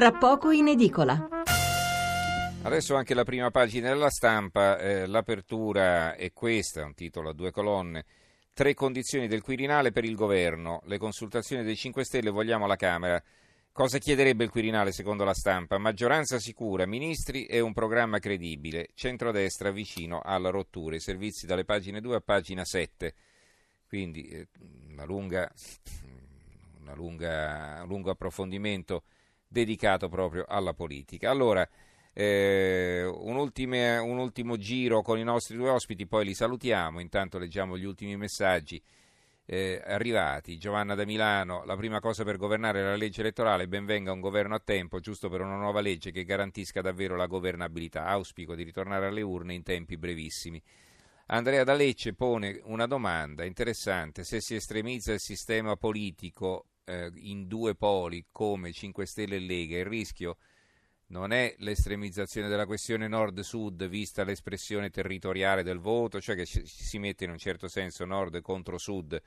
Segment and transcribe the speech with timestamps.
[0.00, 1.28] tra poco in edicola.
[2.62, 7.50] Adesso anche la prima pagina della stampa, eh, l'apertura è questa, un titolo a due
[7.50, 8.06] colonne.
[8.54, 13.22] Tre condizioni del Quirinale per il governo, le consultazioni dei 5 Stelle vogliamo la Camera.
[13.72, 15.76] Cosa chiederebbe il Quirinale secondo la stampa?
[15.76, 22.00] Maggioranza sicura, ministri e un programma credibile, centrodestra vicino alla rottura, i servizi dalle pagine
[22.00, 23.14] 2 a pagina 7.
[23.86, 24.48] Quindi eh,
[24.92, 25.52] una lunga,
[26.80, 29.02] una lunga, un lungo approfondimento
[29.50, 31.28] dedicato proprio alla politica.
[31.28, 31.68] Allora,
[32.12, 37.38] eh, un, ultime, un, ultimo giro con i nostri due ospiti, poi li salutiamo, intanto
[37.38, 38.80] leggiamo gli ultimi messaggi
[39.46, 40.56] eh, arrivati.
[40.56, 44.62] Giovanna da Milano, la prima cosa per governare la legge elettorale, benvenga un governo a
[44.64, 48.06] tempo, giusto per una nuova legge che garantisca davvero la governabilità.
[48.06, 50.62] Auspico di ritornare alle urne in tempi brevissimi.
[51.26, 57.46] Andrea da Lecce pone una domanda interessante, se si estremizza il sistema politico eh, in
[57.46, 60.36] due poli come 5 Stelle e Lega, il rischio
[61.10, 66.98] non è l'estremizzazione della questione nord-sud vista l'espressione territoriale del voto, cioè che ci, si
[66.98, 69.20] mette in un certo senso nord contro sud.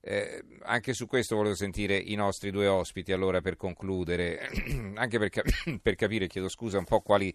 [0.00, 4.50] Eh, anche su questo volevo sentire i nostri due ospiti allora per concludere,
[4.94, 5.30] anche per,
[5.82, 7.34] per, capire, chiedo scusa, un po' quali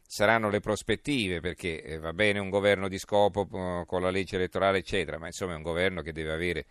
[0.00, 4.78] saranno le prospettive, perché eh, va bene un governo di scopo con la legge elettorale,
[4.78, 6.66] eccetera, ma insomma è un governo che deve avere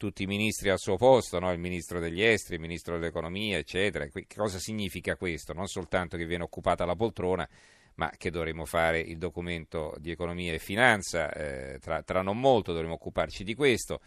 [0.00, 1.52] tutti i ministri al suo posto, no?
[1.52, 4.06] il ministro degli esteri, il ministro dell'economia, eccetera.
[4.06, 5.52] Che cosa significa questo?
[5.52, 7.46] Non soltanto che viene occupata la poltrona,
[7.96, 12.72] ma che dovremo fare il documento di economia e finanza, eh, tra, tra, non molto
[12.72, 14.00] dovremo occuparci di questo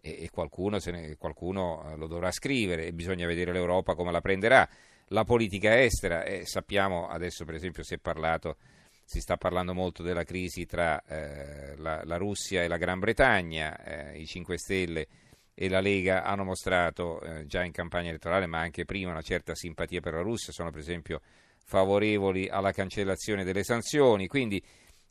[0.00, 4.20] e, e qualcuno, ne, qualcuno, eh, lo dovrà scrivere e bisogna vedere l'Europa come la
[4.20, 4.68] prenderà.
[5.08, 8.56] La politica estera, eh, sappiamo adesso per esempio si è parlato
[9.02, 13.76] si sta parlando molto della crisi tra eh, la, la, Russia e la Gran Bretagna,
[13.82, 15.08] eh, i 5 Stelle
[15.54, 19.54] e la Lega hanno mostrato eh, già in campagna elettorale, ma anche prima, una certa
[19.54, 21.20] simpatia per la Russia, sono per esempio
[21.64, 24.62] favorevoli alla cancellazione delle sanzioni, quindi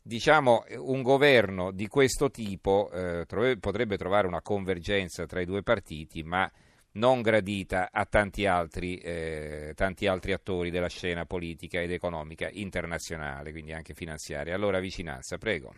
[0.02, 5.62] diciamo un governo di questo tipo eh, trove, potrebbe trovare una convergenza tra i due
[5.62, 6.50] partiti, ma
[6.92, 13.52] non gradita a tanti altri, eh, tanti altri attori della scena politica ed economica internazionale,
[13.52, 14.54] quindi anche finanziaria.
[14.54, 15.72] Allora vicinanza, prego.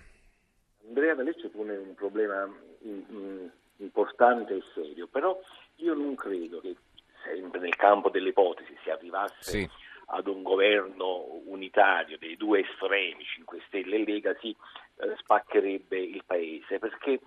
[0.87, 2.45] Andrea D'Alessio pone un problema
[2.83, 3.51] in, in
[3.83, 5.39] importante e serio, però
[5.77, 6.77] io non credo che
[7.25, 9.71] sempre nel campo delle ipotesi si arrivasse sì.
[10.07, 14.55] ad un governo unitario dei due estremi, 5 Stelle e Lega, si
[14.97, 17.21] eh, spaccherebbe il Paese, perché eh,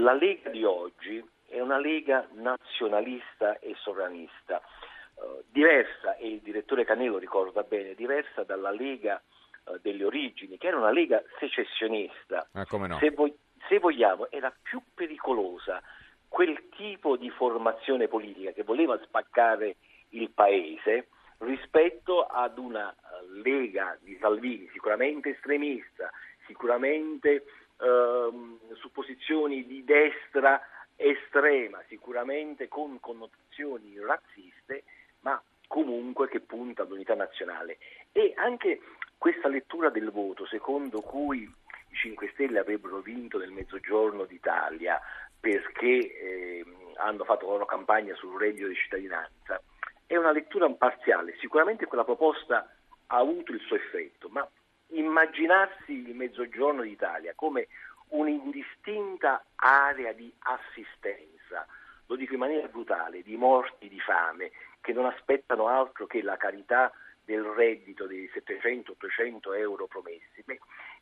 [0.00, 6.84] la Lega di oggi è una Lega nazionalista e sovranista, eh, diversa, e il direttore
[6.84, 9.20] Canelo ricorda bene, diversa dalla Lega
[9.64, 12.48] eh, delle origini, che era una Lega secessionista.
[12.52, 12.98] Ah, no?
[12.98, 13.34] Se, voi,
[13.68, 15.82] se vogliamo, era più pericolosa
[16.28, 19.76] quel tipo di formazione politica che voleva spaccare
[20.10, 21.08] il paese
[21.38, 26.10] rispetto ad una eh, lega di Salvini sicuramente estremista,
[26.46, 27.44] sicuramente
[27.80, 30.60] ehm, su posizioni di destra
[30.96, 34.82] estrema, sicuramente con connotazioni razziste,
[35.20, 37.78] ma comunque che punta all'unità nazionale.
[38.12, 38.80] E anche
[39.16, 41.48] questa lettura del voto, secondo cui
[41.92, 45.00] 5 Stelle avrebbero vinto nel mezzogiorno d'Italia
[45.40, 46.64] perché eh,
[46.96, 49.60] hanno fatto la loro campagna sul reddito di cittadinanza,
[50.06, 51.36] è una lettura parziale.
[51.38, 52.68] Sicuramente quella proposta
[53.06, 54.48] ha avuto il suo effetto, ma
[54.88, 57.68] immaginarsi il mezzogiorno d'Italia come
[58.08, 61.66] un'indistinta area di assistenza,
[62.06, 64.50] lo dico in maniera brutale, di morti di fame
[64.80, 66.90] che non aspettano altro che la carità
[67.24, 70.42] del reddito dei 700-800 euro promessi.
[70.44, 70.58] Beh,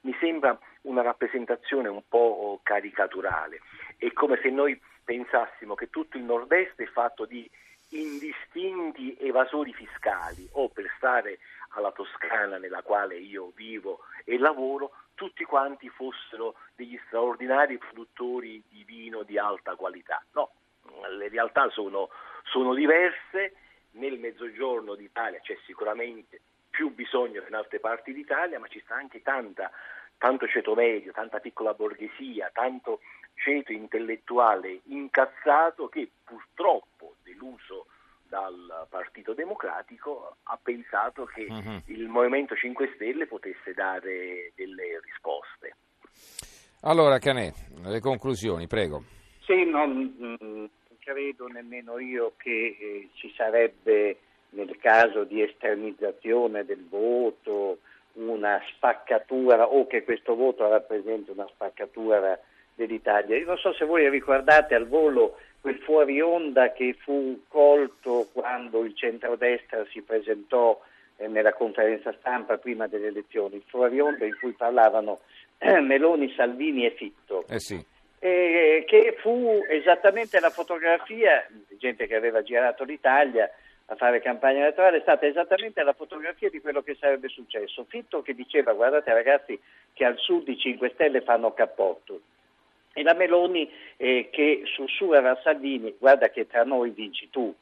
[0.07, 3.61] mi sembra una rappresentazione un po' caricaturale.
[3.97, 7.49] È come se noi pensassimo che tutto il nord-est è fatto di
[7.91, 11.39] indistinti evasori fiscali o per stare
[11.71, 18.85] alla Toscana nella quale io vivo e lavoro, tutti quanti fossero degli straordinari produttori di
[18.85, 20.25] vino di alta qualità.
[20.33, 20.51] No,
[21.17, 22.11] le realtà sono,
[22.45, 23.55] sono diverse
[23.93, 26.41] nel mezzogiorno d'Italia c'è sicuramente
[26.77, 29.71] più bisogno che in altre parti d'Italia, ma ci sta anche tanta,
[30.19, 33.01] tanto ceto medio, tanta piccola borghesia, tanto
[33.35, 37.87] ceto intellettuale incazzato che purtroppo, deluso
[38.29, 41.83] dal Partito Democratico, ha pensato che uh-huh.
[41.87, 45.77] il Movimento 5 Stelle potesse dare delle risposte.
[46.83, 47.53] Allora, Canè,
[47.85, 49.03] le conclusioni, prego.
[49.41, 50.69] Sì, non,
[51.07, 54.19] credo nemmeno io che eh, ci sarebbe
[54.51, 57.79] nel caso di estremizzazione del voto
[58.17, 62.39] una spaccatura o che questo voto rappresenti una spaccatura
[62.75, 63.37] dell'Italia.
[63.37, 68.85] Io non so se voi ricordate al volo quel fuori onda che fu colto quando
[68.85, 70.81] il centrodestra si presentò
[71.17, 75.21] eh, nella conferenza stampa prima delle elezioni, il fuori onda in cui parlavano
[75.59, 77.45] eh, Meloni, Salvini e Fitto.
[77.49, 77.85] Eh sì.
[78.19, 83.51] Eh, che fu esattamente la fotografia di gente che aveva girato l'Italia
[83.87, 87.85] a fare campagna elettorale, è stata esattamente la fotografia di quello che sarebbe successo.
[87.89, 89.59] Fitto che diceva guardate ragazzi
[89.93, 92.21] che al sud i 5 Stelle fanno cappotto
[92.93, 97.55] e la Meloni eh, che sussurra a Salvini guarda che tra noi vinci tu.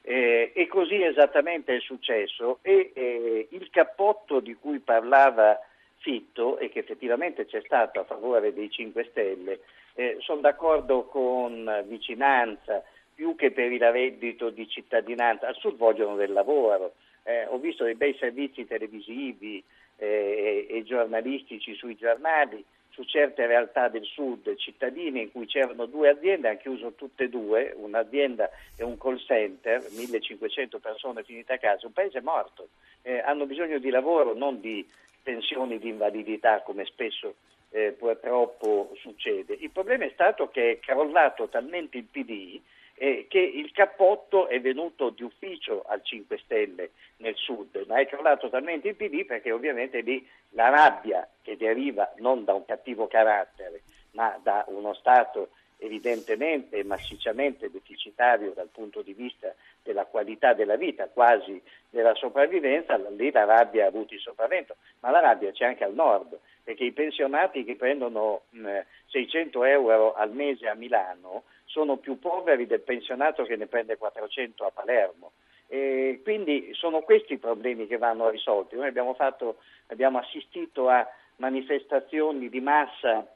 [0.00, 5.60] Eh, e così esattamente è successo e eh, il cappotto di cui parlava
[5.98, 9.60] Fitto e che effettivamente c'è stato a favore dei 5 Stelle,
[9.94, 12.84] eh, sono d'accordo con vicinanza,
[13.18, 16.94] più che per il reddito di cittadinanza, al sud vogliono del lavoro.
[17.24, 19.60] Eh, ho visto dei bei servizi televisivi
[19.96, 26.10] eh, e giornalistici sui giornali su certe realtà del sud cittadine in cui c'erano due
[26.10, 31.58] aziende, hanno chiuso tutte e due, un'azienda e un call center, 1500 persone finite a
[31.58, 32.68] casa, un paese morto,
[33.02, 34.88] eh, hanno bisogno di lavoro, non di
[35.20, 37.34] pensioni di invalidità come spesso
[37.70, 39.56] eh, purtroppo succede.
[39.58, 42.60] Il problema è stato che è crollato talmente il PD
[42.98, 48.06] eh, che il cappotto è venuto di ufficio al 5 Stelle nel sud, ma è
[48.06, 53.06] crollato talmente il PD perché ovviamente lì la rabbia che deriva non da un cattivo
[53.06, 60.76] carattere, ma da uno Stato evidentemente massicciamente deficitario dal punto di vista della qualità della
[60.76, 65.64] vita, quasi della sopravvivenza, lì la rabbia ha avuto il sopravvento, ma la rabbia c'è
[65.64, 71.44] anche al nord, perché i pensionati che prendono mh, 600 euro al mese a Milano
[71.64, 75.32] sono più poveri del pensionato che ne prende 400 a Palermo.
[75.66, 78.74] E quindi sono questi i problemi che vanno risolti.
[78.74, 79.58] Noi abbiamo, fatto,
[79.88, 83.26] abbiamo assistito a manifestazioni di massa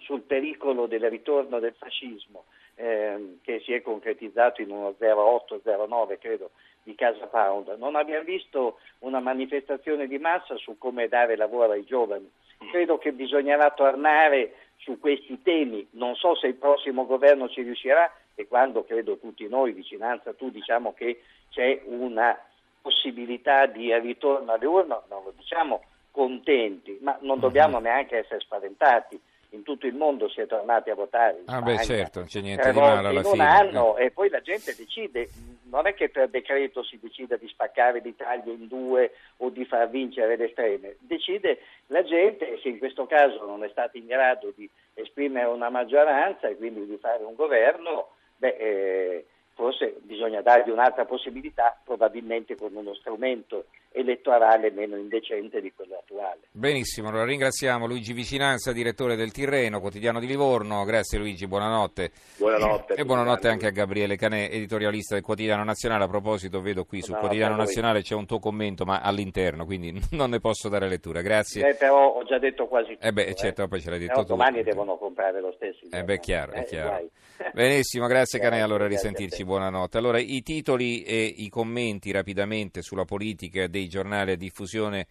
[0.00, 2.44] sul pericolo del ritorno del fascismo
[2.76, 6.50] ehm, che si è concretizzato in uno 08-09 credo
[6.82, 7.76] di Casa Pound.
[7.78, 12.30] Non abbiamo visto una manifestazione di massa su come dare lavoro ai giovani.
[12.70, 15.86] Credo che bisognerà tornare su questi temi.
[15.92, 20.50] Non so se il prossimo governo ci riuscirà e quando credo tutti noi, vicinanza tu,
[20.50, 22.38] diciamo che c'è una
[22.80, 27.82] possibilità di ritorno alle urne, non lo diciamo contenti, ma non dobbiamo mhm.
[27.84, 29.20] neanche essere spaventati.
[29.52, 31.42] In tutto il mondo si è tornati a votare.
[31.46, 33.34] Ah, beh, certo, non c'è niente di male alla in fine.
[33.34, 34.04] un anno eh.
[34.06, 35.28] e poi la gente decide.
[35.70, 39.88] Non è che per decreto si decida di spaccare l'Italia in due o di far
[39.88, 40.96] vincere le estreme.
[40.98, 45.70] Decide la gente, se in questo caso non è stata in grado di esprimere una
[45.70, 52.56] maggioranza e quindi di fare un governo, beh, eh, forse bisogna dargli un'altra possibilità, probabilmente
[52.56, 56.40] con uno strumento elettorale meno indecente di quello attuale.
[56.52, 60.84] Benissimo, allora ringraziamo Luigi Vicinanza, direttore del Tirreno, quotidiano di Livorno.
[60.84, 62.10] Grazie Luigi, buonanotte.
[62.36, 62.94] Buonanotte.
[62.94, 66.04] E buonanotte anche a Gabriele Canè, editorialista del Quotidiano Nazionale.
[66.04, 70.30] A proposito, vedo qui sul Quotidiano Nazionale c'è un tuo commento, ma all'interno, quindi non
[70.30, 71.20] ne posso dare lettura.
[71.20, 71.70] Grazie.
[71.70, 73.06] Eh, però ho già detto quasi tutto.
[73.06, 73.68] Eh beh, certo, eh.
[73.68, 74.30] poi ce l'hai detto però tu.
[74.30, 75.86] domani devono comprare lo stesso.
[75.90, 77.08] Eh beh, chiaro, è chiaro.
[77.52, 79.98] Benissimo, grazie Canè, allora risentirci, buonanotte.
[79.98, 85.06] Allora, i titoli e i commenti rapidamente sulla politica dei giornali a diffusione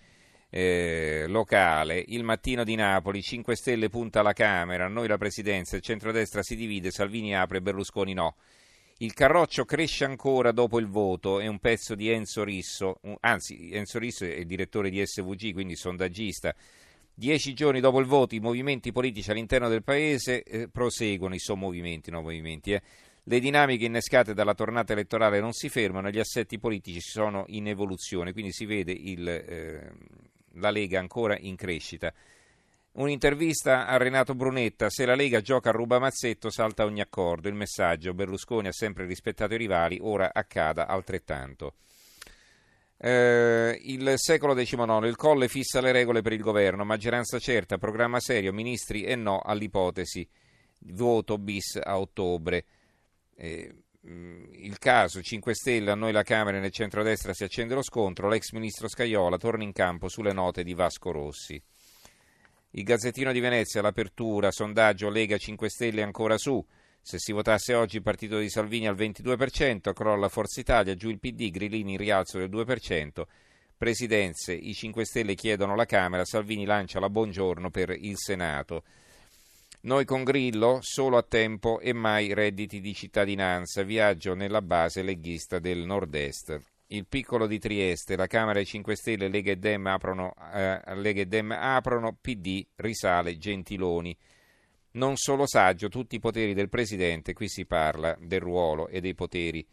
[0.49, 2.03] eh, locale.
[2.07, 6.55] Il mattino di Napoli, 5 Stelle punta alla Camera, noi la Presidenza, il centrodestra si
[6.55, 8.35] divide, Salvini apre, Berlusconi no.
[9.01, 13.97] Il carroccio cresce ancora dopo il voto, è un pezzo di Enzo Risso, anzi Enzo
[13.97, 16.53] Risso è direttore di SVG, quindi sondaggista.
[17.13, 22.11] Dieci giorni dopo il voto i movimenti politici all'interno del Paese eh, proseguono, i sommovimenti,
[22.11, 22.73] no movimenti.
[22.73, 22.81] Eh.
[23.29, 28.33] Le dinamiche innescate dalla tornata elettorale non si fermano gli assetti politici sono in evoluzione,
[28.33, 29.91] quindi si vede il, eh,
[30.53, 32.11] la Lega ancora in crescita.
[32.93, 38.15] Un'intervista a Renato Brunetta, se la Lega gioca a rubamazzetto salta ogni accordo, il messaggio
[38.15, 41.75] Berlusconi ha sempre rispettato i rivali, ora accada altrettanto.
[42.97, 48.19] Eh, il secolo XIX, il Colle fissa le regole per il governo, maggioranza certa, programma
[48.19, 50.27] serio, ministri e no all'ipotesi,
[50.79, 52.65] voto bis a ottobre.
[53.41, 57.81] Eh, il caso 5 Stelle, a noi la Camera e nel centrodestra si accende lo
[57.81, 61.61] scontro, l'ex ministro Scaiola torna in campo sulle note di Vasco Rossi.
[62.71, 66.63] Il Gazzettino di Venezia, l'apertura, sondaggio Lega 5 Stelle ancora su,
[67.01, 71.19] se si votasse oggi il partito di Salvini al 22%, crolla Forza Italia, giù il
[71.19, 73.23] PD, Grillini in rialzo del 2%.
[73.77, 78.83] Presidenze, i 5 Stelle chiedono la Camera, Salvini lancia la buongiorno per il Senato.
[79.81, 85.57] Noi con Grillo, solo a tempo e mai redditi di cittadinanza, viaggio nella base leghista
[85.59, 86.59] del nord-est.
[86.87, 91.21] Il piccolo di Trieste, la Camera e 5 Stelle, Lega e Dem aprono, eh, Lega
[91.21, 94.17] e Dem aprono PD risale Gentiloni.
[94.93, 99.15] non solo saggio, tutti i poteri del Presidente, qui si parla del ruolo e dei
[99.15, 99.65] poteri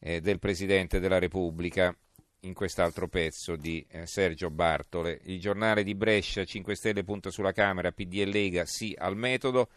[0.00, 1.96] eh, del Presidente della Repubblica
[2.40, 5.20] in quest'altro pezzo di eh, Sergio Bartole.
[5.24, 9.68] Il giornale di Brescia, 5 Stelle punta sulla Camera, PD e Lega, sì al metodo.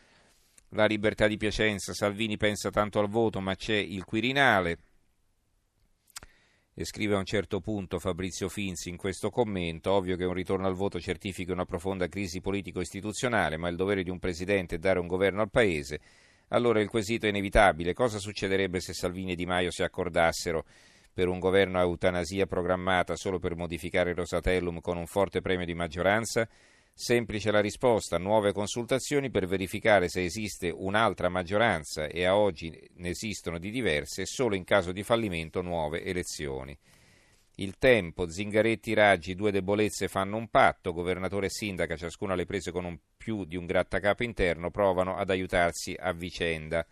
[0.70, 4.78] La libertà di Piacenza, Salvini pensa tanto al voto ma c'è il Quirinale.
[6.74, 10.68] E scrive a un certo punto Fabrizio Finzi in questo commento, ovvio che un ritorno
[10.68, 15.00] al voto certifichi una profonda crisi politico-istituzionale, ma il dovere di un Presidente è dare
[15.00, 16.00] un governo al Paese.
[16.50, 20.66] Allora il quesito è inevitabile, cosa succederebbe se Salvini e Di Maio si accordassero
[21.14, 25.66] per un governo a eutanasia programmata solo per modificare il Rosatellum con un forte premio
[25.66, 26.48] di maggioranza?
[26.94, 33.10] Semplice la risposta, nuove consultazioni per verificare se esiste un'altra maggioranza e a oggi ne
[33.10, 36.78] esistono di diverse, solo in caso di fallimento nuove elezioni.
[37.56, 42.72] Il tempo, Zingaretti, Raggi, due debolezze fanno un patto, governatore e sindaca, ciascuno alle prese
[42.72, 46.86] con un più di un grattacapo interno, provano ad aiutarsi a vicenda.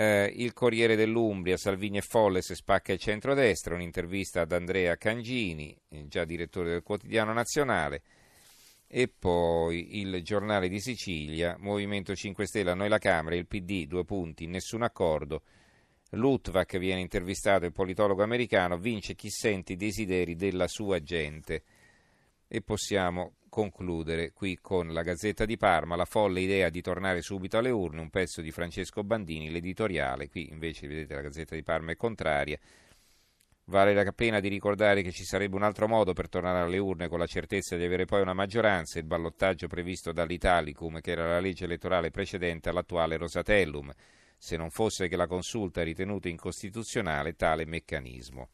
[0.00, 5.76] Eh, il Corriere dell'Umbria, Salvini e Folles spacca il centrodestra, un'intervista ad Andrea Cangini,
[6.06, 8.02] già direttore del quotidiano nazionale.
[8.86, 13.88] E poi il giornale di Sicilia, Movimento 5 Stelle, a noi la Camera, il PD,
[13.88, 15.42] due punti, nessun accordo.
[16.10, 21.64] Lutvak viene intervistato, il politologo americano, vince chi sente i desideri della sua gente.
[22.46, 27.58] E possiamo concludere qui con la Gazzetta di Parma, la folle idea di tornare subito
[27.58, 31.92] alle urne, un pezzo di Francesco Bandini, l'editoriale, qui invece vedete la Gazzetta di Parma
[31.92, 32.58] è contraria.
[33.64, 37.08] Vale la pena di ricordare che ci sarebbe un altro modo per tornare alle urne
[37.08, 41.40] con la certezza di avere poi una maggioranza, il ballottaggio previsto dall'Italicum, che era la
[41.40, 43.92] legge elettorale precedente all'attuale Rosatellum,
[44.38, 48.48] se non fosse che la consulta ha ritenuto incostituzionale tale meccanismo.